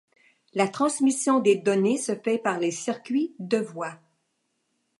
La 0.55 0.67
transmission 0.67 1.37
des 1.39 1.57
données 1.57 1.97
se 1.99 2.15
fait 2.15 2.39
par 2.39 2.57
les 2.57 2.71
circuits 2.71 3.35
de 3.37 3.59
voie. 3.59 3.99